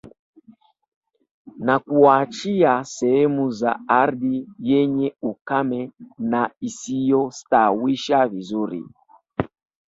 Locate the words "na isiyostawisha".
6.19-8.27